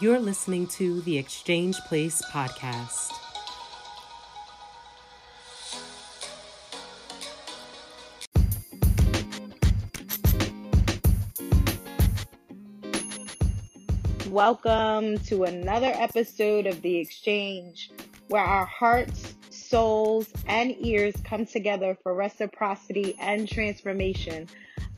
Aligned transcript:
You're 0.00 0.18
listening 0.18 0.66
to 0.68 1.02
the 1.02 1.16
Exchange 1.18 1.78
Place 1.82 2.20
podcast. 2.32 3.12
Welcome 14.28 15.18
to 15.26 15.44
another 15.44 15.92
episode 15.94 16.66
of 16.66 16.82
The 16.82 16.96
Exchange, 16.96 17.92
where 18.26 18.42
our 18.42 18.66
hearts, 18.66 19.36
souls, 19.50 20.28
and 20.48 20.74
ears 20.80 21.14
come 21.22 21.46
together 21.46 21.96
for 22.02 22.16
reciprocity 22.16 23.14
and 23.20 23.48
transformation. 23.48 24.48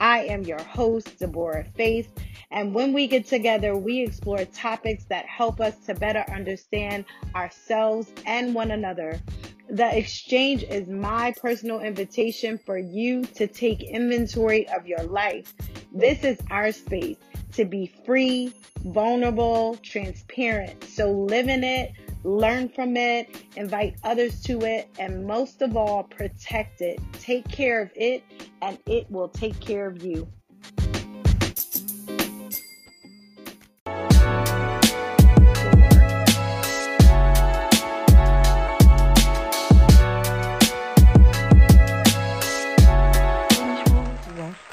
I 0.00 0.24
am 0.24 0.42
your 0.42 0.62
host, 0.62 1.18
Deborah 1.18 1.64
Faith, 1.76 2.12
and 2.50 2.74
when 2.74 2.92
we 2.92 3.06
get 3.06 3.26
together, 3.26 3.76
we 3.76 4.02
explore 4.02 4.44
topics 4.44 5.04
that 5.04 5.26
help 5.26 5.60
us 5.60 5.76
to 5.86 5.94
better 5.94 6.24
understand 6.32 7.04
ourselves 7.34 8.08
and 8.24 8.54
one 8.54 8.70
another. 8.70 9.20
The 9.68 9.96
exchange 9.96 10.62
is 10.62 10.88
my 10.88 11.34
personal 11.40 11.80
invitation 11.80 12.58
for 12.58 12.78
you 12.78 13.24
to 13.34 13.46
take 13.46 13.82
inventory 13.82 14.68
of 14.68 14.86
your 14.86 15.02
life. 15.02 15.54
This 15.92 16.22
is 16.24 16.38
our 16.50 16.70
space 16.72 17.16
to 17.54 17.64
be 17.64 17.92
free, 18.04 18.52
vulnerable, 18.84 19.76
transparent. 19.82 20.84
So 20.84 21.10
live 21.10 21.48
in 21.48 21.64
it, 21.64 21.92
learn 22.26 22.68
from 22.68 22.96
it, 22.96 23.44
invite 23.54 23.94
others 24.02 24.42
to 24.42 24.60
it, 24.62 24.88
and 24.98 25.24
most 25.24 25.62
of 25.62 25.76
all, 25.76 26.02
protect 26.02 26.80
it. 26.80 26.98
Take 27.12 27.48
care 27.48 27.80
of 27.80 27.90
it, 27.94 28.24
and 28.62 28.78
it 28.86 29.08
will 29.10 29.28
take 29.28 29.60
care 29.60 29.86
of 29.86 30.02
you. 30.02 30.26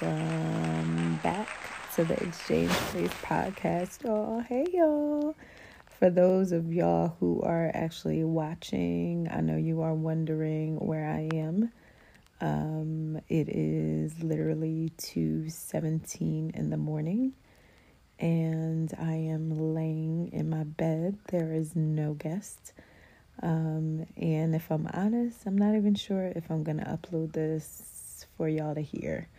Welcome 0.02 1.20
back 1.22 1.48
to 1.96 2.04
the 2.04 2.16
Exchange 2.26 2.72
Place 2.72 3.12
podcast, 3.22 4.04
y'all. 4.04 4.40
Hey, 4.40 4.66
y'all. 4.74 5.36
For 6.04 6.10
those 6.10 6.52
of 6.52 6.74
y'all 6.74 7.16
who 7.22 7.42
are 7.44 7.72
actually 7.74 8.26
watching, 8.26 9.30
I 9.32 9.40
know 9.40 9.56
you 9.56 9.84
are 9.84 9.94
wondering 9.94 10.76
where 10.76 11.10
I 11.10 11.30
am. 11.34 11.72
Um, 12.42 13.22
it 13.30 13.48
is 13.48 14.22
literally 14.22 14.92
2:17 14.98 16.50
in 16.56 16.70
the 16.72 16.76
morning, 16.76 17.32
and 18.20 18.94
I 19.00 19.14
am 19.14 19.74
laying 19.74 20.28
in 20.34 20.50
my 20.50 20.66
bed. 20.66 21.20
There 21.30 21.54
is 21.54 21.74
no 21.74 22.16
guest. 22.16 22.74
Um, 23.42 24.06
and 24.18 24.54
if 24.56 24.70
I'm 24.72 24.90
honest, 24.94 25.46
I'm 25.46 25.58
not 25.58 25.74
even 25.74 25.96
sure 25.96 26.34
if 26.36 26.52
I'm 26.52 26.64
gonna 26.64 27.00
upload 27.00 27.32
this 27.32 28.26
for 28.36 28.50
y'all 28.50 28.76
to 28.76 28.82
hear 28.82 29.30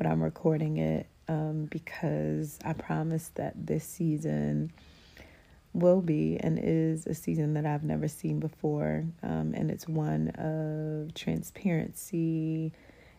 but 0.00 0.06
I'm 0.06 0.22
recording 0.22 0.78
it 0.78 1.06
um, 1.28 1.66
because 1.66 2.58
I 2.64 2.72
promised 2.72 3.34
that 3.34 3.66
this 3.66 3.84
season 3.84 4.72
will 5.72 6.00
be 6.00 6.36
and 6.40 6.58
is 6.60 7.06
a 7.06 7.14
season 7.14 7.54
that 7.54 7.64
I've 7.64 7.84
never 7.84 8.08
seen 8.08 8.40
before. 8.40 9.04
Um, 9.22 9.54
and 9.54 9.70
it's 9.70 9.88
one 9.88 10.28
of 10.30 11.14
transparency 11.14 12.72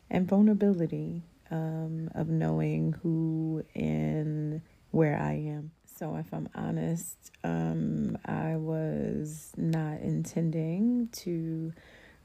and 0.10 0.28
vulnerability, 0.28 1.24
um, 1.50 2.10
of 2.16 2.30
knowing 2.30 2.94
who 3.04 3.64
and 3.76 4.62
where 4.92 5.18
I 5.18 5.34
am. 5.34 5.72
So, 5.86 6.16
if 6.16 6.34
I'm 6.34 6.50
honest, 6.56 7.18
um, 7.44 8.18
I 8.26 8.56
was 8.56 9.52
not 9.56 10.00
intending 10.00 11.10
to 11.12 11.72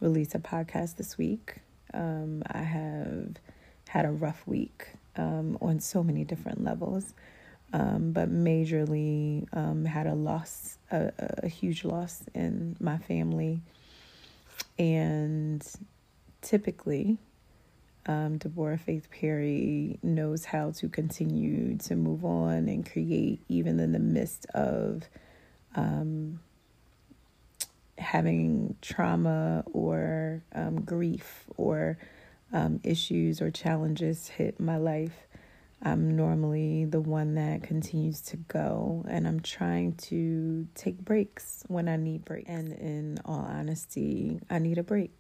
release 0.00 0.34
a 0.34 0.38
podcast 0.38 0.96
this 0.96 1.18
week. 1.18 1.56
Um, 1.92 2.42
I 2.46 2.62
have 2.62 3.36
had 3.88 4.06
a 4.06 4.10
rough 4.10 4.46
week 4.46 4.88
um, 5.16 5.58
on 5.60 5.80
so 5.80 6.02
many 6.02 6.24
different 6.24 6.64
levels, 6.64 7.14
um, 7.72 8.12
but 8.12 8.30
majorly 8.30 9.46
um, 9.52 9.84
had 9.84 10.06
a 10.06 10.14
loss, 10.14 10.78
a, 10.90 11.12
a 11.18 11.48
huge 11.48 11.84
loss 11.84 12.22
in 12.34 12.76
my 12.80 12.98
family. 12.98 13.60
And 14.78 15.66
typically, 16.42 17.18
um, 18.06 18.38
Deborah 18.38 18.78
Faith 18.78 19.08
Perry 19.10 19.98
knows 20.02 20.44
how 20.44 20.70
to 20.72 20.88
continue 20.88 21.76
to 21.78 21.96
move 21.96 22.24
on 22.24 22.68
and 22.68 22.90
create, 22.90 23.40
even 23.48 23.80
in 23.80 23.92
the 23.92 23.98
midst 23.98 24.46
of 24.54 25.02
um, 25.74 26.40
having 27.98 28.76
trauma 28.80 29.64
or 29.72 30.42
um, 30.54 30.82
grief 30.82 31.44
or 31.56 31.98
um, 32.52 32.80
issues 32.84 33.40
or 33.42 33.50
challenges 33.50 34.28
hit 34.28 34.60
my 34.60 34.76
life, 34.76 35.25
I'm 35.82 36.16
normally 36.16 36.84
the 36.86 37.00
one 37.00 37.34
that 37.34 37.62
continues 37.62 38.20
to 38.22 38.36
go, 38.36 39.04
and 39.08 39.28
I'm 39.28 39.40
trying 39.40 39.94
to 39.96 40.66
take 40.74 40.98
breaks 40.98 41.64
when 41.68 41.88
I 41.88 41.96
need 41.96 42.24
breaks. 42.24 42.48
And 42.48 42.72
in 42.72 43.18
all 43.24 43.46
honesty, 43.48 44.40
I 44.48 44.58
need 44.58 44.78
a 44.78 44.82
break. 44.82 45.12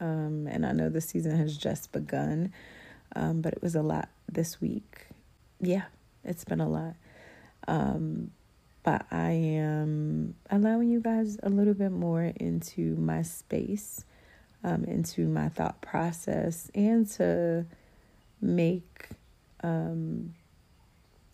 Um, 0.00 0.46
and 0.50 0.66
I 0.66 0.72
know 0.72 0.88
the 0.88 1.00
season 1.00 1.36
has 1.36 1.56
just 1.56 1.92
begun, 1.92 2.52
um, 3.16 3.40
but 3.40 3.52
it 3.52 3.62
was 3.62 3.74
a 3.74 3.82
lot 3.82 4.08
this 4.30 4.60
week. 4.60 5.06
Yeah, 5.60 5.84
it's 6.24 6.44
been 6.44 6.60
a 6.60 6.68
lot. 6.68 6.94
Um, 7.68 8.32
but 8.82 9.06
I 9.12 9.30
am 9.30 10.34
allowing 10.50 10.90
you 10.90 11.00
guys 11.00 11.38
a 11.42 11.48
little 11.48 11.74
bit 11.74 11.92
more 11.92 12.32
into 12.36 12.96
my 12.96 13.22
space 13.22 14.04
um, 14.64 14.84
into 14.84 15.26
my 15.26 15.48
thought 15.48 15.80
process 15.80 16.70
and 16.74 17.08
to 17.12 17.66
make 18.40 19.08
um, 19.62 20.34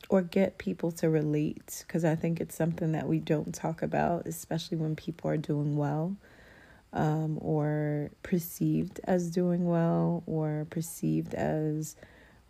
or 0.09 0.23
get 0.23 0.59
people 0.59 0.91
to 0.93 1.11
relate 1.11 1.85
because 1.87 2.05
I 2.05 2.15
think 2.15 2.41
it's 2.41 2.55
something 2.55 2.93
that 2.93 3.07
we 3.07 3.19
don't 3.19 3.55
talk 3.55 3.83
about, 3.83 4.27
especially 4.27 4.79
when 4.79 4.97
people 4.97 5.31
are 5.31 5.37
doing 5.37 5.77
well 5.77 6.17
um, 6.93 7.39
or 7.41 8.11
perceived 8.23 9.01
as 9.05 9.31
doing 9.31 9.67
well 9.67 10.23
or 10.27 10.67
perceived 10.71 11.35
as 11.35 11.97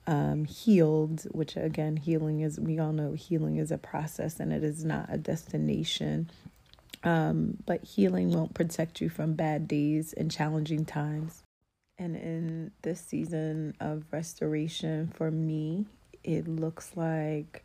um, 0.06 0.44
healed, 0.44 1.25
which 1.33 1.56
again, 1.56 1.97
healing 1.97 2.41
is, 2.41 2.59
we 2.59 2.78
all 2.78 2.93
know 2.93 3.12
healing 3.12 3.56
is 3.56 3.71
a 3.71 3.78
process 3.78 4.41
and 4.41 4.53
it 4.53 4.62
is 4.62 4.84
not 4.84 5.06
a 5.11 5.19
destination. 5.19 6.31
Um, 7.05 7.59
but 7.67 7.84
healing 7.84 8.31
won't 8.33 8.55
protect 8.55 9.00
you 9.00 9.09
from 9.09 9.34
bad 9.34 9.69
days 9.69 10.12
and 10.12 10.31
challenging 10.31 10.84
times. 10.84 11.43
And 11.98 12.16
in 12.16 12.70
this 12.82 13.00
season 13.00 13.75
of 13.81 14.04
restoration 14.10 15.12
for 15.14 15.31
me, 15.31 15.86
it 16.22 16.47
looks 16.47 16.92
like 16.94 17.64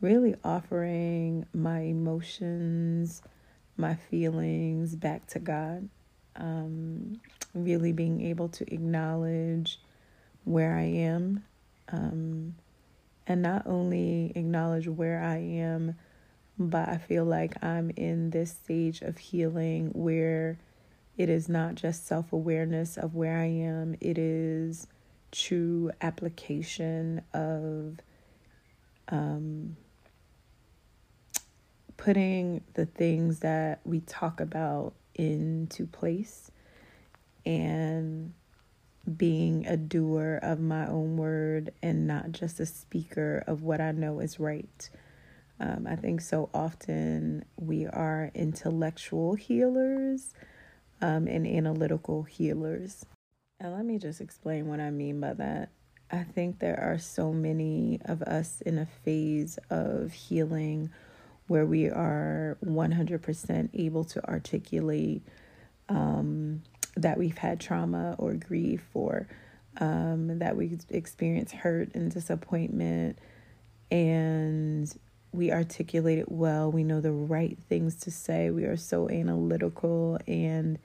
really 0.00 0.34
offering 0.44 1.46
my 1.54 1.80
emotions, 1.80 3.22
my 3.76 3.94
feelings 3.94 4.94
back 4.94 5.26
to 5.28 5.38
God. 5.38 5.88
Um, 6.36 7.20
really 7.54 7.92
being 7.92 8.20
able 8.26 8.48
to 8.48 8.74
acknowledge 8.74 9.80
where 10.44 10.76
I 10.76 10.82
am, 10.82 11.44
um, 11.90 12.56
and 13.26 13.40
not 13.40 13.66
only 13.66 14.32
acknowledge 14.34 14.88
where 14.88 15.22
I 15.22 15.36
am 15.36 15.94
but 16.58 16.88
I 16.88 16.98
feel 16.98 17.24
like 17.24 17.62
I'm 17.64 17.90
in 17.96 18.30
this 18.30 18.50
stage 18.50 19.00
of 19.02 19.18
healing 19.18 19.90
where 19.92 20.58
it 21.16 21.28
is 21.28 21.48
not 21.48 21.74
just 21.74 22.06
self 22.06 22.32
awareness 22.32 22.96
of 22.96 23.14
where 23.14 23.38
I 23.38 23.46
am, 23.46 23.96
it 24.00 24.18
is 24.18 24.86
true 25.30 25.90
application 26.00 27.22
of 27.32 27.98
um, 29.08 29.76
putting 31.96 32.62
the 32.74 32.86
things 32.86 33.40
that 33.40 33.80
we 33.84 34.00
talk 34.00 34.40
about 34.40 34.94
into 35.14 35.86
place 35.86 36.50
and 37.46 38.32
being 39.16 39.66
a 39.66 39.76
doer 39.76 40.38
of 40.42 40.60
my 40.60 40.86
own 40.86 41.16
word 41.16 41.72
and 41.82 42.06
not 42.06 42.32
just 42.32 42.58
a 42.58 42.66
speaker 42.66 43.44
of 43.46 43.62
what 43.62 43.80
I 43.80 43.92
know 43.92 44.20
is 44.20 44.40
right. 44.40 44.88
Um, 45.60 45.86
I 45.88 45.94
think 45.96 46.20
so 46.20 46.48
often 46.54 47.44
we 47.56 47.86
are 47.86 48.30
intellectual 48.34 49.34
healers 49.34 50.32
um, 51.04 51.28
and 51.28 51.46
analytical 51.46 52.22
healers. 52.22 53.04
And 53.60 53.74
let 53.74 53.84
me 53.84 53.98
just 53.98 54.22
explain 54.22 54.68
what 54.68 54.80
I 54.80 54.90
mean 54.90 55.20
by 55.20 55.34
that. 55.34 55.68
I 56.10 56.22
think 56.22 56.60
there 56.60 56.80
are 56.80 56.98
so 56.98 57.30
many 57.30 58.00
of 58.06 58.22
us 58.22 58.62
in 58.62 58.78
a 58.78 58.86
phase 58.86 59.58
of 59.68 60.12
healing 60.12 60.90
where 61.46 61.66
we 61.66 61.90
are 61.90 62.56
100% 62.64 63.68
able 63.74 64.04
to 64.04 64.26
articulate 64.26 65.22
um, 65.90 66.62
that 66.96 67.18
we've 67.18 67.36
had 67.36 67.60
trauma 67.60 68.16
or 68.18 68.32
grief 68.32 68.86
or 68.94 69.28
um, 69.80 70.38
that 70.38 70.56
we've 70.56 70.80
experienced 70.88 71.54
hurt 71.54 71.94
and 71.94 72.12
disappointment. 72.12 73.18
And 73.90 74.90
we 75.34 75.50
articulate 75.50 76.18
it 76.18 76.30
well. 76.30 76.70
We 76.70 76.84
know 76.84 77.00
the 77.00 77.12
right 77.12 77.58
things 77.68 77.96
to 77.96 78.10
say. 78.10 78.50
We 78.50 78.64
are 78.64 78.76
so 78.76 79.10
analytical. 79.10 80.18
And 80.28 80.78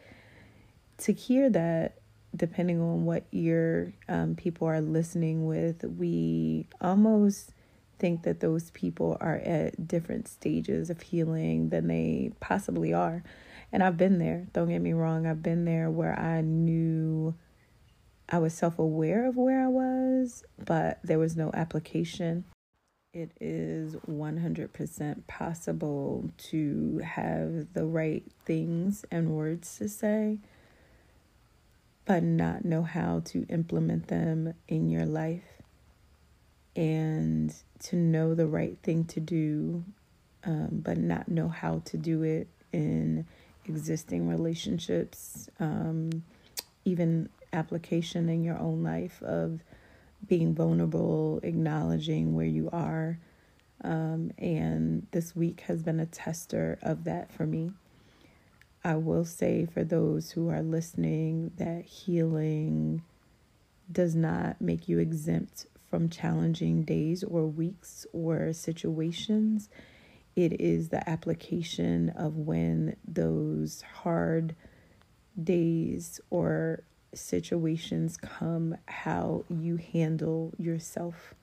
to 0.99 1.13
hear 1.13 1.49
that, 1.51 1.99
depending 2.35 2.81
on 2.81 3.05
what 3.05 3.25
ear 3.31 3.93
um, 4.07 4.35
people 4.35 4.67
are 4.67 4.81
listening 4.81 5.45
with, 5.45 5.83
we 5.83 6.67
almost 6.81 7.51
think 7.99 8.23
that 8.23 8.39
those 8.39 8.71
people 8.71 9.17
are 9.21 9.35
at 9.35 9.87
different 9.87 10.27
stages 10.27 10.89
of 10.89 11.01
healing 11.01 11.69
than 11.69 11.87
they 11.87 12.31
possibly 12.39 12.91
are. 12.91 13.23
And 13.71 13.83
I've 13.83 13.97
been 13.97 14.17
there. 14.17 14.47
Don't 14.53 14.69
get 14.69 14.81
me 14.81 14.93
wrong. 14.93 15.27
I've 15.27 15.43
been 15.43 15.65
there 15.65 15.91
where 15.91 16.17
I 16.17 16.41
knew 16.41 17.35
I 18.27 18.39
was 18.39 18.53
self 18.53 18.79
aware 18.79 19.27
of 19.27 19.37
where 19.37 19.63
I 19.63 19.67
was, 19.67 20.43
but 20.57 20.99
there 21.03 21.19
was 21.19 21.35
no 21.35 21.51
application. 21.53 22.45
It 23.11 23.31
is 23.41 23.95
100% 24.07 25.25
possible 25.25 26.29
to 26.37 27.01
have 27.03 27.73
the 27.73 27.85
right 27.85 28.23
things 28.45 29.03
and 29.09 29.31
words 29.31 29.79
to 29.79 29.89
say, 29.89 30.37
but 32.05 32.21
not 32.21 32.65
know 32.65 32.83
how 32.83 33.21
to 33.25 33.47
implement 33.49 34.09
them 34.09 34.53
in 34.67 34.91
your 34.91 35.07
life. 35.07 35.41
And 36.75 37.51
to 37.85 37.95
know 37.95 38.35
the 38.35 38.45
right 38.45 38.77
thing 38.83 39.05
to 39.05 39.19
do, 39.19 39.83
um, 40.43 40.67
but 40.71 40.99
not 40.99 41.27
know 41.29 41.47
how 41.47 41.81
to 41.85 41.97
do 41.97 42.21
it 42.21 42.47
in 42.71 43.25
existing 43.65 44.27
relationships, 44.27 45.49
um, 45.59 46.23
even 46.85 47.29
application 47.53 48.29
in 48.29 48.43
your 48.43 48.59
own 48.59 48.83
life 48.83 49.19
of 49.23 49.61
being 50.27 50.53
vulnerable, 50.53 51.39
acknowledging 51.43 52.35
where 52.35 52.45
you 52.45 52.69
are. 52.71 53.19
Um, 53.83 54.31
and 54.37 55.07
this 55.11 55.35
week 55.35 55.61
has 55.61 55.83
been 55.83 55.99
a 55.99 56.05
tester 56.05 56.77
of 56.81 57.05
that 57.05 57.31
for 57.31 57.45
me. 57.45 57.71
I 58.83 58.95
will 58.95 59.25
say 59.25 59.65
for 59.65 59.83
those 59.83 60.31
who 60.31 60.49
are 60.49 60.61
listening 60.61 61.51
that 61.57 61.85
healing 61.85 63.03
does 63.91 64.15
not 64.15 64.61
make 64.61 64.87
you 64.87 64.99
exempt 64.99 65.65
from 65.89 66.09
challenging 66.09 66.83
days 66.83 67.23
or 67.23 67.47
weeks 67.47 68.05
or 68.13 68.53
situations. 68.53 69.69
It 70.35 70.61
is 70.61 70.89
the 70.89 71.07
application 71.09 72.09
of 72.09 72.37
when 72.37 72.95
those 73.05 73.83
hard 74.03 74.55
days 75.41 76.21
or 76.29 76.83
situations 77.13 78.17
come, 78.17 78.75
how 78.87 79.45
you 79.49 79.77
handle 79.77 80.53
yourself. 80.57 81.33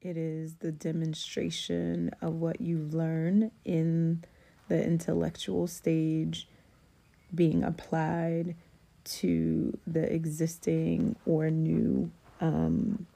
It 0.00 0.16
is 0.16 0.56
the 0.56 0.72
demonstration 0.72 2.10
of 2.20 2.34
what 2.34 2.60
you 2.60 2.78
learn 2.78 3.52
in 3.64 4.24
the 4.68 4.84
intellectual 4.84 5.66
stage 5.66 6.48
being 7.34 7.62
applied 7.62 8.56
to 9.04 9.76
the 9.86 10.12
existing 10.12 11.16
or 11.26 11.50
new 11.50 12.10
um, 12.40 13.06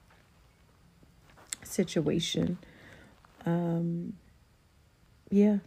situation. 1.62 2.58
Um, 3.44 4.14
yeah. 5.30 5.58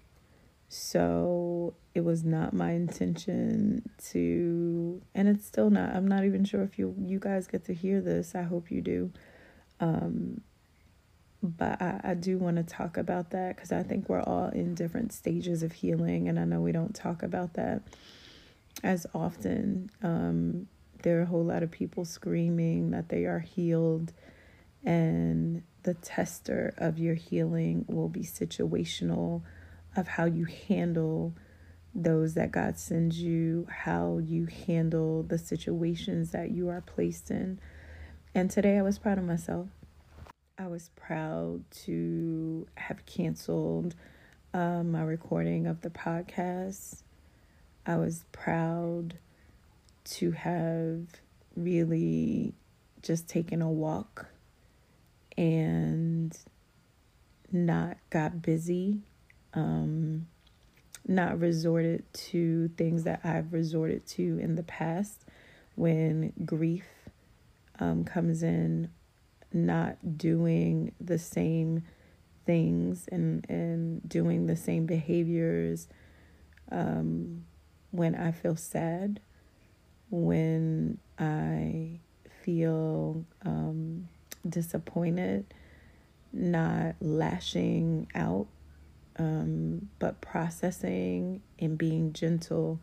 So 0.69 1.73
it 1.95 2.01
was 2.01 2.23
not 2.23 2.53
my 2.53 2.71
intention 2.73 3.89
to, 4.11 5.01
and 5.15 5.27
it's 5.27 5.45
still 5.45 5.71
not. 5.71 5.95
I'm 5.95 6.07
not 6.07 6.25
even 6.25 6.45
sure 6.45 6.61
if 6.61 6.77
you 6.77 6.95
you 6.99 7.19
guys 7.19 7.47
get 7.47 7.65
to 7.65 7.73
hear 7.73 8.01
this. 8.01 8.35
I 8.35 8.43
hope 8.43 8.69
you 8.69 8.81
do. 8.81 9.11
Um, 9.79 10.41
but 11.41 11.81
I, 11.81 12.01
I 12.03 12.13
do 12.13 12.37
want 12.37 12.57
to 12.57 12.63
talk 12.63 12.97
about 12.97 13.31
that 13.31 13.55
because 13.55 13.71
I 13.71 13.81
think 13.81 14.09
we're 14.09 14.21
all 14.21 14.49
in 14.49 14.75
different 14.75 15.11
stages 15.11 15.63
of 15.63 15.71
healing, 15.71 16.29
and 16.29 16.39
I 16.39 16.45
know 16.45 16.61
we 16.61 16.71
don't 16.71 16.93
talk 16.93 17.23
about 17.23 17.55
that 17.55 17.81
as 18.83 19.07
often. 19.15 19.89
Um, 20.03 20.67
there 21.01 21.17
are 21.17 21.23
a 21.23 21.25
whole 21.25 21.45
lot 21.45 21.63
of 21.63 21.71
people 21.71 22.05
screaming 22.05 22.91
that 22.91 23.09
they 23.09 23.25
are 23.25 23.39
healed, 23.39 24.13
and 24.83 25.63
the 25.81 25.95
tester 25.95 26.75
of 26.77 26.99
your 26.99 27.15
healing 27.15 27.85
will 27.87 28.09
be 28.09 28.21
situational 28.21 29.41
of 29.95 30.07
how 30.07 30.25
you 30.25 30.45
handle 30.45 31.33
those 31.93 32.35
that 32.35 32.51
God 32.51 32.77
sends 32.77 33.19
you, 33.19 33.67
how 33.69 34.19
you 34.19 34.47
handle 34.67 35.23
the 35.23 35.37
situations 35.37 36.31
that 36.31 36.51
you 36.51 36.69
are 36.69 36.81
placed 36.81 37.31
in. 37.31 37.59
And 38.35 38.49
today 38.49 38.77
I 38.77 38.81
was 38.81 38.99
proud 38.99 39.17
of 39.17 39.23
myself. 39.23 39.67
I 40.57 40.67
was 40.67 40.89
proud 40.95 41.63
to 41.85 42.67
have 42.75 43.05
canceled 43.05 43.95
um, 44.53 44.91
my 44.91 45.01
recording 45.01 45.67
of 45.67 45.81
the 45.81 45.89
podcast. 45.89 47.03
I 47.85 47.97
was 47.97 48.25
proud 48.31 49.17
to 50.05 50.31
have 50.31 51.07
really 51.55 52.53
just 53.01 53.27
taken 53.27 53.61
a 53.61 53.69
walk 53.69 54.27
and 55.37 56.37
not 57.51 57.97
got 58.09 58.41
busy, 58.41 59.03
um, 59.53 60.27
not 61.07 61.39
resorted 61.39 62.03
to 62.13 62.69
things 62.77 63.03
that 63.03 63.21
I've 63.23 63.53
resorted 63.53 64.05
to 64.07 64.39
in 64.39 64.55
the 64.55 64.63
past 64.63 65.25
when 65.75 66.33
grief 66.45 66.85
um, 67.79 68.03
comes 68.03 68.43
in, 68.43 68.89
not 69.53 70.17
doing 70.17 70.93
the 70.99 71.17
same 71.17 71.83
things 72.45 73.07
and, 73.11 73.45
and 73.49 74.07
doing 74.07 74.45
the 74.45 74.55
same 74.55 74.85
behaviors 74.85 75.87
um, 76.71 77.45
when 77.91 78.15
I 78.15 78.31
feel 78.31 78.55
sad, 78.55 79.19
when 80.09 80.99
I 81.17 81.99
feel 82.43 83.25
um, 83.45 84.07
disappointed, 84.47 85.53
not 86.31 86.95
lashing 87.01 88.07
out, 88.13 88.47
um, 89.19 89.89
but 89.99 90.21
processing 90.21 91.41
and 91.59 91.77
being 91.77 92.13
gentle 92.13 92.79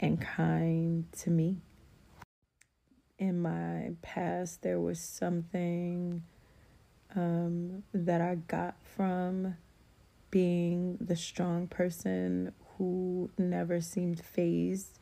and 0.00 0.20
kind 0.20 1.04
to 1.20 1.30
me. 1.30 1.58
In 3.18 3.40
my 3.40 3.92
past, 4.02 4.62
there 4.62 4.80
was 4.80 5.00
something 5.00 6.22
um, 7.16 7.84
that 7.92 8.20
I 8.20 8.36
got 8.36 8.76
from 8.96 9.56
being 10.30 10.98
the 11.00 11.16
strong 11.16 11.66
person 11.68 12.52
who 12.76 13.30
never 13.38 13.80
seemed 13.80 14.24
phased 14.24 14.98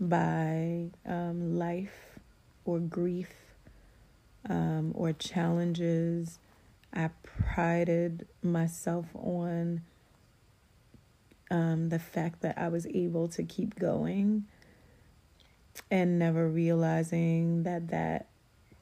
by 0.00 0.90
um, 1.06 1.56
life 1.56 2.18
or 2.64 2.78
grief 2.78 3.30
um, 4.48 4.92
or 4.94 5.12
challenges. 5.12 6.38
I 6.92 7.10
prided 7.22 8.26
myself 8.42 9.06
on 9.14 9.82
um, 11.50 11.88
the 11.88 11.98
fact 11.98 12.42
that 12.42 12.58
I 12.58 12.68
was 12.68 12.86
able 12.86 13.28
to 13.28 13.42
keep 13.42 13.78
going 13.78 14.46
and 15.90 16.18
never 16.18 16.48
realizing 16.48 17.62
that 17.64 17.88
that 17.88 18.26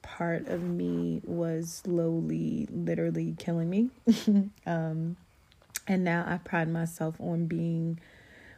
part 0.01 0.47
of 0.47 0.61
me 0.61 1.21
was 1.25 1.81
slowly, 1.83 2.67
literally 2.71 3.35
killing 3.37 3.69
me. 3.69 3.89
um, 4.65 5.17
and 5.87 6.03
now 6.03 6.25
I 6.27 6.37
pride 6.37 6.69
myself 6.69 7.15
on 7.19 7.45
being 7.45 7.99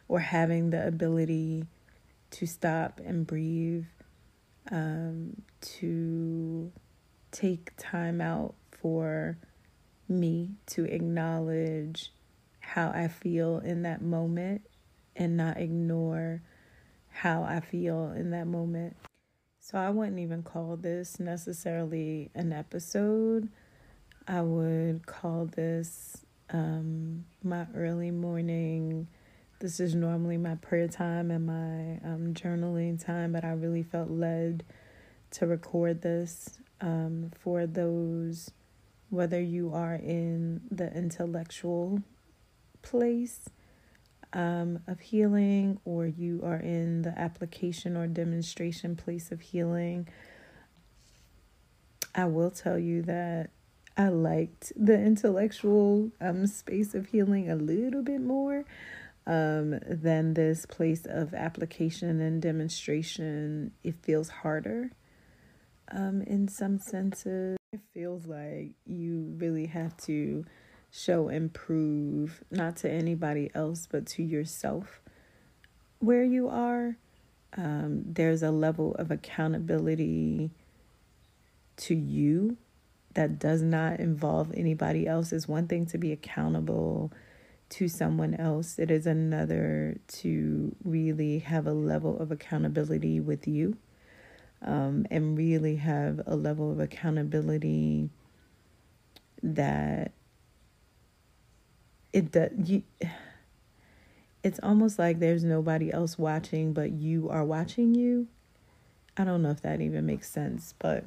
or 0.08 0.20
having 0.20 0.70
the 0.70 0.86
ability 0.86 1.66
to 2.30 2.46
stop 2.46 3.00
and 3.04 3.26
breathe, 3.26 3.84
um, 4.70 5.42
to 5.60 6.70
take 7.30 7.72
time 7.76 8.20
out 8.20 8.54
for 8.70 9.36
me 10.08 10.50
to 10.66 10.84
acknowledge 10.84 12.12
how 12.68 12.90
I 12.94 13.08
feel 13.08 13.60
in 13.64 13.82
that 13.82 14.02
moment 14.02 14.60
and 15.16 15.38
not 15.38 15.56
ignore 15.56 16.42
how 17.08 17.42
I 17.42 17.60
feel 17.60 18.12
in 18.12 18.30
that 18.32 18.46
moment. 18.46 18.94
So 19.58 19.78
I 19.78 19.88
wouldn't 19.88 20.18
even 20.18 20.42
call 20.42 20.76
this 20.76 21.18
necessarily 21.18 22.30
an 22.34 22.52
episode. 22.52 23.48
I 24.26 24.42
would 24.42 25.06
call 25.06 25.46
this 25.46 26.18
um, 26.50 27.24
my 27.42 27.66
early 27.74 28.10
morning. 28.10 29.08
This 29.60 29.80
is 29.80 29.94
normally 29.94 30.36
my 30.36 30.56
prayer 30.56 30.88
time 30.88 31.30
and 31.30 31.46
my 31.46 32.06
um, 32.06 32.34
journaling 32.34 33.02
time, 33.02 33.32
but 33.32 33.44
I 33.46 33.52
really 33.52 33.82
felt 33.82 34.10
led 34.10 34.62
to 35.32 35.46
record 35.46 36.02
this 36.02 36.58
um, 36.82 37.30
for 37.40 37.66
those, 37.66 38.50
whether 39.08 39.40
you 39.40 39.72
are 39.72 39.94
in 39.94 40.60
the 40.70 40.94
intellectual 40.94 42.02
place 42.88 43.48
um, 44.32 44.80
of 44.86 45.00
healing 45.00 45.80
or 45.84 46.06
you 46.06 46.40
are 46.44 46.58
in 46.58 47.02
the 47.02 47.18
application 47.18 47.96
or 47.96 48.06
demonstration 48.06 48.96
place 48.96 49.30
of 49.30 49.40
healing. 49.40 50.08
I 52.14 52.24
will 52.24 52.50
tell 52.50 52.78
you 52.78 53.02
that 53.02 53.50
I 53.96 54.08
liked 54.08 54.72
the 54.76 54.94
intellectual 54.94 56.10
um, 56.20 56.46
space 56.46 56.94
of 56.94 57.06
healing 57.06 57.50
a 57.50 57.56
little 57.56 58.02
bit 58.02 58.20
more 58.20 58.64
um, 59.26 59.78
than 59.86 60.34
this 60.34 60.66
place 60.66 61.04
of 61.04 61.34
application 61.34 62.20
and 62.20 62.40
demonstration. 62.40 63.72
It 63.82 63.96
feels 64.02 64.28
harder 64.28 64.92
um, 65.90 66.22
in 66.22 66.48
some 66.48 66.78
senses. 66.78 67.58
It 67.72 67.80
feels 67.92 68.26
like 68.26 68.70
you 68.86 69.34
really 69.36 69.66
have 69.66 69.96
to 70.04 70.44
show 70.90 71.28
and 71.28 71.52
prove, 71.52 72.42
not 72.50 72.76
to 72.78 72.90
anybody 72.90 73.50
else, 73.54 73.88
but 73.90 74.06
to 74.06 74.22
yourself 74.22 75.00
where 75.98 76.24
you 76.24 76.48
are. 76.48 76.96
Um, 77.56 78.02
there's 78.06 78.42
a 78.42 78.50
level 78.50 78.94
of 78.96 79.10
accountability 79.10 80.50
to 81.76 81.94
you 81.94 82.56
that 83.14 83.38
does 83.38 83.62
not 83.62 84.00
involve 84.00 84.52
anybody 84.54 85.06
else. 85.06 85.32
It's 85.32 85.48
one 85.48 85.66
thing 85.66 85.86
to 85.86 85.98
be 85.98 86.12
accountable 86.12 87.10
to 87.70 87.88
someone 87.88 88.34
else, 88.34 88.78
it 88.78 88.90
is 88.90 89.06
another 89.06 89.98
to 90.08 90.74
really 90.84 91.40
have 91.40 91.66
a 91.66 91.72
level 91.72 92.18
of 92.18 92.32
accountability 92.32 93.20
with 93.20 93.46
you 93.46 93.76
um, 94.62 95.06
and 95.10 95.36
really 95.36 95.76
have 95.76 96.20
a 96.26 96.34
level 96.34 96.72
of 96.72 96.80
accountability 96.80 98.08
that 99.42 100.12
it 102.12 102.32
does 102.32 102.50
you 102.64 102.82
it's 104.42 104.60
almost 104.62 104.98
like 104.98 105.18
there's 105.18 105.44
nobody 105.44 105.92
else 105.92 106.18
watching 106.18 106.72
but 106.72 106.92
you 106.92 107.28
are 107.28 107.44
watching 107.44 107.94
you 107.94 108.26
i 109.16 109.24
don't 109.24 109.42
know 109.42 109.50
if 109.50 109.62
that 109.62 109.80
even 109.80 110.06
makes 110.06 110.30
sense 110.30 110.74
but 110.78 111.04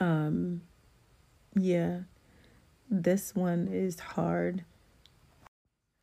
um 0.00 0.60
yeah, 1.54 2.00
this 2.90 3.34
one 3.34 3.68
is 3.68 4.00
hard. 4.00 4.64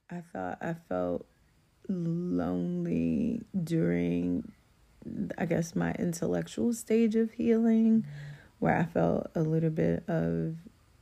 I 0.10 0.22
thought 0.34 0.58
I 0.62 0.76
felt 0.88 1.26
lonely 1.88 3.42
during, 3.64 4.52
I 5.38 5.46
guess, 5.46 5.76
my 5.76 5.94
intellectual 5.94 6.74
stage 6.74 7.16
of 7.16 7.32
healing, 7.32 8.06
where 8.60 8.78
I 8.78 8.86
felt 8.86 9.32
a 9.36 9.42
little 9.42 9.70
bit 9.70 10.04
of 10.08 10.56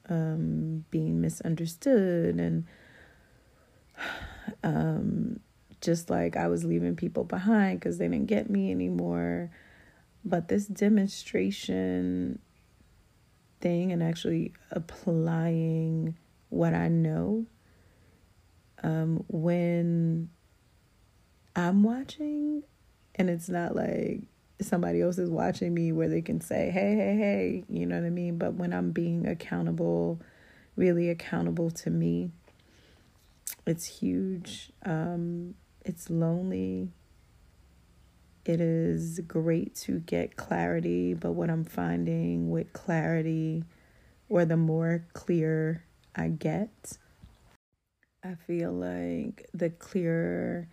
um, 0.09 0.85
being 0.89 1.21
misunderstood 1.21 2.39
and 2.39 2.65
um, 4.63 5.39
just 5.81 6.09
like 6.09 6.37
I 6.37 6.47
was 6.47 6.63
leaving 6.63 6.95
people 6.95 7.23
behind 7.23 7.79
because 7.79 7.97
they 7.97 8.07
didn't 8.07 8.27
get 8.27 8.49
me 8.49 8.71
anymore. 8.71 9.51
But 10.25 10.47
this 10.47 10.65
demonstration 10.67 12.39
thing 13.59 13.91
and 13.91 14.01
actually 14.01 14.53
applying 14.71 16.17
what 16.49 16.73
I 16.73 16.87
know 16.87 17.45
um, 18.83 19.23
when 19.27 20.29
I'm 21.55 21.83
watching, 21.83 22.63
and 23.15 23.29
it's 23.29 23.49
not 23.49 23.75
like 23.75 24.21
somebody 24.61 25.01
else 25.01 25.17
is 25.17 25.29
watching 25.29 25.73
me 25.73 25.91
where 25.91 26.09
they 26.09 26.21
can 26.21 26.41
say, 26.41 26.69
hey, 26.71 26.95
hey, 26.95 27.15
hey, 27.17 27.63
you 27.69 27.85
know 27.85 27.99
what 27.99 28.05
I 28.05 28.09
mean? 28.09 28.37
But 28.37 28.55
when 28.55 28.73
I'm 28.73 28.91
being 28.91 29.27
accountable, 29.27 30.19
really 30.75 31.09
accountable 31.09 31.71
to 31.71 31.89
me, 31.89 32.31
it's 33.65 33.85
huge. 33.85 34.71
Um, 34.85 35.55
it's 35.85 36.09
lonely. 36.09 36.89
It 38.45 38.59
is 38.59 39.19
great 39.21 39.73
to 39.75 39.99
get 39.99 40.35
clarity, 40.35 41.13
but 41.13 41.31
what 41.31 41.49
I'm 41.49 41.63
finding 41.63 42.49
with 42.49 42.73
clarity, 42.73 43.63
or 44.27 44.43
the 44.43 44.57
more 44.57 45.05
clear 45.13 45.85
I 46.15 46.27
get, 46.27 46.97
I 48.23 48.35
feel 48.35 48.71
like 48.71 49.47
the 49.53 49.69
clearer 49.69 50.67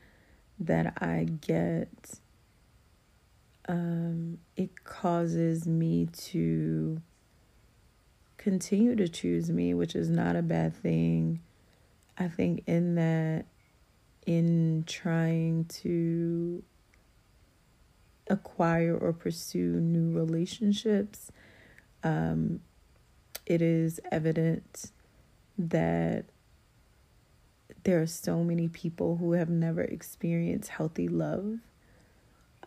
that 0.59 0.95
I 1.01 1.27
get, 1.41 1.89
um, 3.69 4.39
it 4.57 4.83
causes 4.83 5.67
me 5.67 6.09
to 6.13 7.01
continue 8.37 8.97
to 8.97 9.09
choose 9.09 9.51
me, 9.51 9.75
which 9.75 9.95
is 9.95 10.11
not 10.11 10.35
a 10.35 10.43
bad 10.43 10.75
thing. 10.75 11.41
I 12.21 12.29
think 12.29 12.65
in 12.67 12.97
that, 12.97 13.47
in 14.27 14.85
trying 14.87 15.65
to 15.83 16.63
acquire 18.29 18.95
or 18.95 19.15
pursue 19.15 19.81
new 19.81 20.15
relationships, 20.17 21.33
um, 22.05 22.61
it 23.47 23.63
is 23.63 24.01
evident 24.13 24.93
that 25.57 26.27
there 27.85 28.03
are 28.03 28.07
so 28.07 28.45
many 28.45 28.69
people 28.69 29.17
who 29.17 29.33
have 29.33 29.49
never 29.49 29.81
experienced 29.81 30.69
healthy 30.69 31.09
love, 31.09 31.61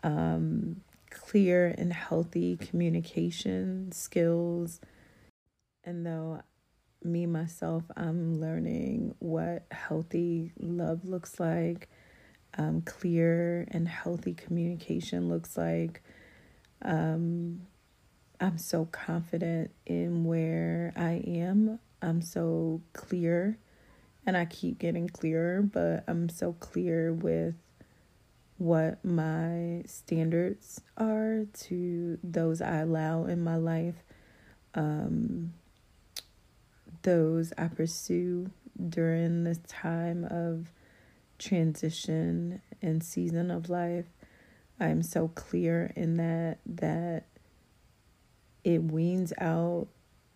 um, 0.02 0.80
clear 1.10 1.72
and 1.78 1.92
healthy 1.92 2.56
communication 2.56 3.92
skills. 3.92 4.80
And 5.84 6.04
though 6.04 6.42
me 7.04 7.26
myself, 7.26 7.84
I'm 7.96 8.40
learning 8.40 9.14
what 9.18 9.66
healthy 9.70 10.52
love 10.58 11.04
looks 11.04 11.38
like 11.38 11.88
um, 12.56 12.82
clear 12.82 13.66
and 13.70 13.88
healthy 13.88 14.34
communication 14.34 15.28
looks 15.28 15.56
like. 15.56 16.02
Um, 16.82 17.62
I'm 18.40 18.58
so 18.58 18.86
confident 18.86 19.70
in 19.86 20.24
where 20.24 20.92
I 20.96 21.22
am. 21.26 21.78
I'm 22.02 22.20
so 22.20 22.82
clear, 22.92 23.58
and 24.26 24.36
I 24.36 24.44
keep 24.44 24.78
getting 24.78 25.08
clearer, 25.08 25.62
but 25.62 26.04
I'm 26.06 26.28
so 26.28 26.52
clear 26.54 27.12
with 27.12 27.54
what 28.58 29.04
my 29.04 29.82
standards 29.86 30.80
are 30.96 31.44
to 31.52 32.18
those 32.22 32.60
I 32.60 32.78
allow 32.78 33.24
in 33.24 33.42
my 33.42 33.56
life, 33.56 33.96
um, 34.74 35.54
those 37.04 37.52
I 37.56 37.68
pursue 37.68 38.50
during 38.88 39.44
this 39.44 39.60
time 39.68 40.24
of 40.24 40.72
transition 41.38 42.60
and 42.82 43.02
season 43.02 43.50
of 43.50 43.70
life, 43.70 44.06
I'm 44.80 45.02
so 45.02 45.28
clear 45.28 45.92
in 45.94 46.16
that 46.16 46.58
that 46.66 47.26
it 48.64 48.82
weans 48.82 49.32
out 49.40 49.86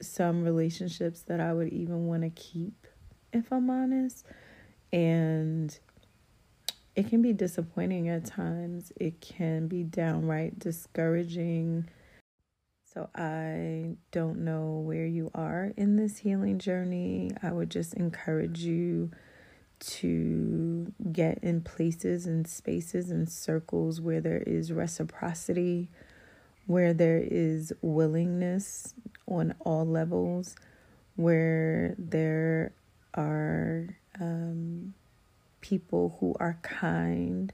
some 0.00 0.44
relationships 0.44 1.22
that 1.22 1.40
I 1.40 1.52
would 1.52 1.72
even 1.72 2.06
want 2.06 2.22
to 2.22 2.30
keep 2.30 2.86
if 3.32 3.52
I'm 3.52 3.68
honest. 3.70 4.24
And 4.92 5.76
it 6.94 7.08
can 7.08 7.22
be 7.22 7.32
disappointing 7.32 8.08
at 8.08 8.24
times. 8.24 8.92
It 8.96 9.20
can 9.20 9.68
be 9.68 9.82
downright 9.82 10.58
discouraging. 10.58 11.88
So 12.98 13.08
I 13.14 13.94
don't 14.10 14.40
know 14.40 14.82
where 14.84 15.06
you 15.06 15.30
are 15.32 15.72
in 15.76 15.94
this 15.94 16.18
healing 16.18 16.58
journey. 16.58 17.30
I 17.44 17.52
would 17.52 17.70
just 17.70 17.94
encourage 17.94 18.58
you 18.58 19.12
to 19.78 20.92
get 21.12 21.38
in 21.44 21.60
places 21.60 22.26
and 22.26 22.44
spaces 22.48 23.12
and 23.12 23.30
circles 23.30 24.00
where 24.00 24.20
there 24.20 24.42
is 24.44 24.72
reciprocity, 24.72 25.90
where 26.66 26.92
there 26.92 27.22
is 27.24 27.72
willingness 27.82 28.94
on 29.28 29.54
all 29.60 29.86
levels, 29.86 30.56
where 31.14 31.94
there 31.98 32.72
are 33.14 33.96
um, 34.20 34.92
people 35.60 36.16
who 36.18 36.34
are 36.40 36.58
kind 36.62 37.52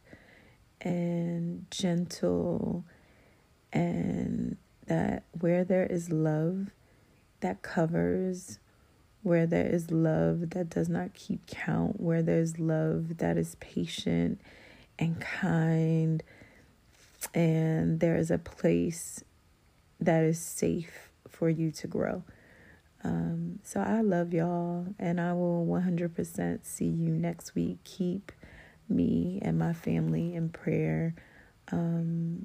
and 0.81 1.67
gentle, 1.71 2.87
and 3.75 4.57
that 4.87 5.25
where 5.39 5.65
there 5.65 5.87
is 5.87 6.11
love 6.11 6.71
that 7.41 7.63
covers 7.63 8.59
where 9.25 9.47
there 9.47 9.67
is 9.67 9.91
love 9.91 10.51
that 10.51 10.69
does 10.69 10.89
not 10.89 11.15
keep 11.15 11.47
count, 11.47 11.99
where 11.99 12.23
there's 12.23 12.59
love 12.59 13.17
that 13.17 13.39
is 13.39 13.57
patient 13.59 14.39
and 14.99 15.19
kind, 15.19 16.23
and 17.35 18.01
there 18.01 18.17
is 18.17 18.31
a 18.31 18.39
place 18.39 19.25
that 19.99 20.23
is 20.25 20.39
safe 20.39 21.11
for 21.27 21.49
you 21.49 21.71
to 21.71 21.87
grow. 21.87 22.23
Um, 23.03 23.61
so 23.63 23.81
I 23.81 24.03
love 24.03 24.35
y'all, 24.35 24.87
and 24.99 25.19
I 25.19 25.33
will 25.33 25.67
100% 25.67 26.65
see 26.65 26.85
you 26.85 27.11
next 27.11 27.55
week. 27.55 27.79
Keep 27.85 28.31
me 28.91 29.39
and 29.43 29.59
my 29.59 29.73
family 29.73 30.35
in 30.35 30.51
prayer. 30.51 31.15
Um, 31.73 32.45